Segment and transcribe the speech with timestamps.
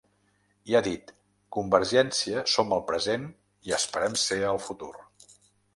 [0.71, 1.11] I ha dit:
[1.57, 3.31] ‘Convergència som el present
[3.71, 4.95] i esperem ser el futur’.